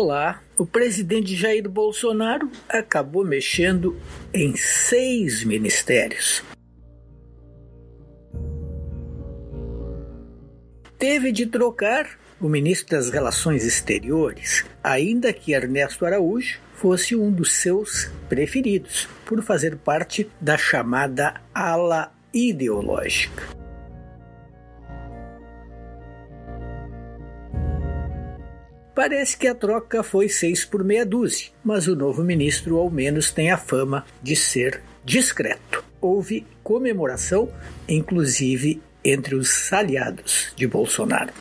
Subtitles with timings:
[0.00, 4.00] Olá, o presidente Jair Bolsonaro acabou mexendo
[4.32, 6.40] em seis ministérios.
[10.96, 17.54] Teve de trocar o ministro das Relações Exteriores, ainda que Ernesto Araújo fosse um dos
[17.54, 23.67] seus preferidos, por fazer parte da chamada ala ideológica.
[28.98, 33.30] Parece que a troca foi seis por meia dúzia, mas o novo ministro ao menos
[33.30, 35.84] tem a fama de ser discreto.
[36.00, 37.48] Houve comemoração,
[37.88, 41.32] inclusive entre os aliados de Bolsonaro.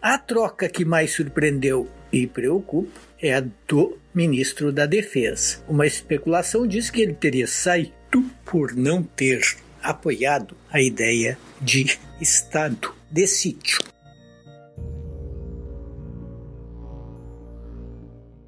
[0.00, 5.64] A troca que mais surpreendeu e preocupa é a do ministro da Defesa.
[5.66, 9.40] Uma especulação diz que ele teria saído por não ter
[9.82, 13.78] apoiado a ideia de Estado de sítio.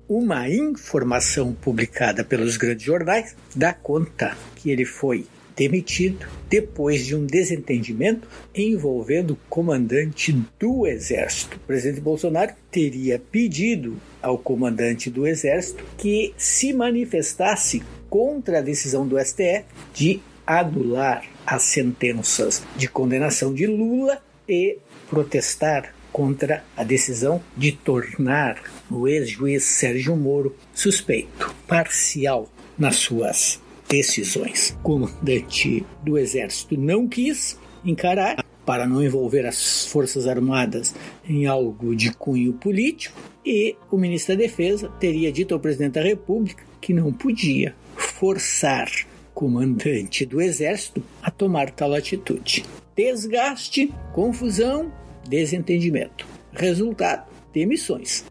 [0.08, 7.24] Uma informação publicada pelos grandes jornais dá conta que ele foi demitido depois de um
[7.24, 11.56] desentendimento envolvendo o comandante do Exército.
[11.56, 19.06] O presidente Bolsonaro teria pedido ao comandante do Exército que se manifestasse contra a decisão
[19.06, 24.78] do STF de anular as sentenças de condenação de Lula e
[25.08, 34.70] protestar contra a decisão de tornar o ex-juiz Sérgio Moro suspeito, parcial nas suas decisões.
[34.78, 40.94] O comandante do Exército não quis encarar para não envolver as Forças Armadas
[41.28, 46.02] em algo de cunho político, e o ministro da Defesa teria dito ao presidente da
[46.02, 48.88] República que não podia forçar
[49.44, 52.64] comandante do exército a tomar tal atitude.
[52.96, 54.90] Desgaste, confusão,
[55.28, 56.26] desentendimento.
[56.50, 58.24] Resultado: demissões.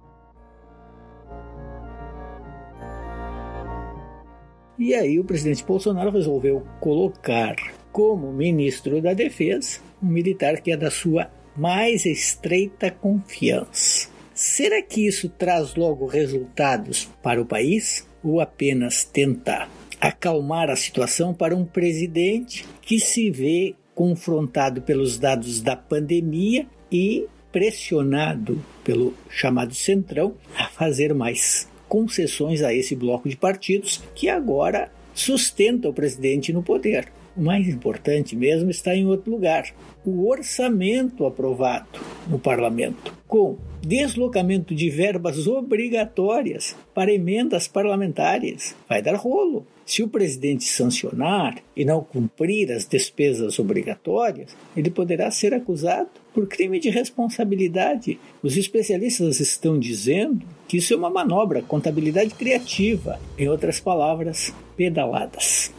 [4.79, 7.55] E aí o presidente Bolsonaro resolveu colocar
[7.91, 14.09] como ministro da Defesa um militar que é da sua mais estreita confiança.
[14.33, 19.69] Será que isso traz logo resultados para o país ou apenas tentar
[20.03, 27.25] acalmar a situação para um presidente que se vê confrontado pelos dados da pandemia e
[27.53, 34.91] pressionado pelo chamado Centrão a fazer mais concessões a esse bloco de partidos que agora
[35.13, 37.09] sustenta o presidente no poder.
[37.37, 44.73] O mais importante mesmo está em outro lugar: o orçamento aprovado no parlamento, com deslocamento
[44.73, 48.73] de verbas obrigatórias para emendas parlamentares.
[48.87, 49.67] Vai dar rolo.
[49.85, 56.47] Se o presidente sancionar e não cumprir as despesas obrigatórias, ele poderá ser acusado por
[56.47, 58.17] crime de responsabilidade.
[58.41, 65.72] Os especialistas estão dizendo que isso é uma manobra, contabilidade criativa, em outras palavras, pedaladas.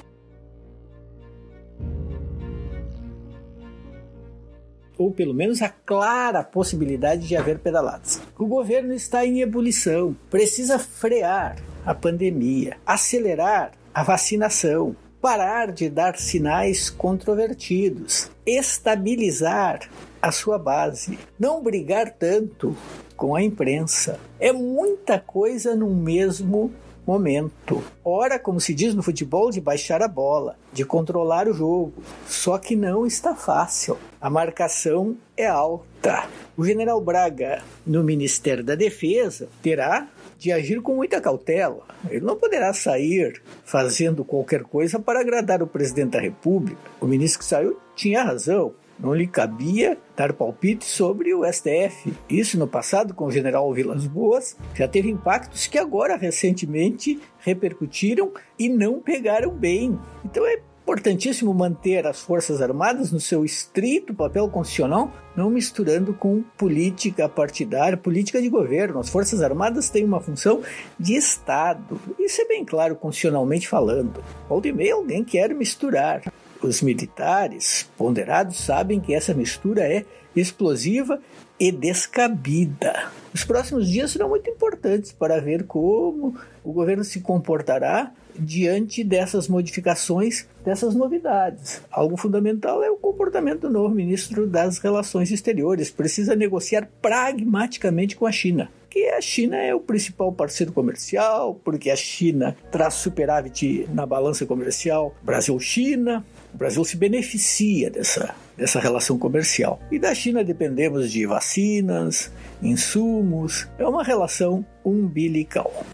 [4.98, 8.20] Ou pelo menos a clara possibilidade de haver pedaladas.
[8.38, 16.18] O governo está em ebulição, precisa frear a pandemia, acelerar a vacinação, parar de dar
[16.18, 19.88] sinais controvertidos, estabilizar
[20.20, 22.76] a sua base, não brigar tanto
[23.16, 24.18] com a imprensa.
[24.40, 26.72] É muita coisa no mesmo
[27.06, 27.82] momento.
[28.04, 31.94] Ora, como se diz no futebol, de baixar a bola, de controlar o jogo.
[32.26, 33.98] Só que não está fácil.
[34.20, 36.28] A marcação é alta.
[36.56, 41.82] O general Braga, no Ministério da Defesa, terá de agir com muita cautela.
[42.10, 46.80] Ele não poderá sair fazendo qualquer coisa para agradar o presidente da República.
[47.00, 48.74] O ministro que saiu tinha razão.
[48.98, 52.12] Não lhe cabia dar palpite sobre o STF.
[52.28, 58.32] Isso no passado, com o general Vilas Boas, já teve impactos que agora, recentemente, repercutiram
[58.58, 59.98] e não pegaram bem.
[60.24, 66.42] Então é Importantíssimo manter as Forças Armadas no seu estrito papel constitucional, não misturando com
[66.58, 69.00] política partidária, política de governo.
[69.00, 70.60] As Forças Armadas têm uma função
[71.00, 71.98] de Estado.
[72.18, 74.22] Isso é bem claro constitucionalmente falando.
[74.46, 76.20] Volta e meia alguém quer misturar.
[76.62, 80.04] Os militares ponderados sabem que essa mistura é
[80.34, 81.20] explosiva
[81.58, 83.10] e descabida.
[83.32, 89.48] Os próximos dias serão muito importantes para ver como o governo se comportará diante dessas
[89.48, 91.82] modificações, dessas novidades.
[91.90, 95.90] Algo fundamental é o comportamento do novo ministro das Relações Exteriores.
[95.90, 98.70] Precisa negociar pragmaticamente com a China.
[98.94, 104.46] porque a China é o principal parceiro comercial, porque a China traz superávit na balança
[104.46, 106.24] comercial Brasil-China.
[106.54, 109.80] O Brasil se beneficia dessa, dessa relação comercial.
[109.90, 112.30] E da China dependemos de vacinas,
[112.62, 113.66] insumos.
[113.76, 115.84] É uma relação umbilical.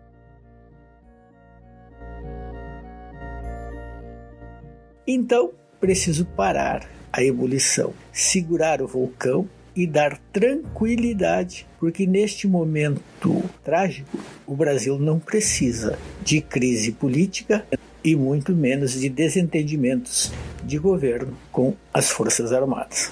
[5.07, 14.19] Então, preciso parar a ebulição, segurar o vulcão e dar tranquilidade, porque neste momento trágico,
[14.47, 17.65] o Brasil não precisa de crise política
[18.03, 20.33] e muito menos de desentendimentos
[20.65, 23.11] de governo com as Forças Armadas.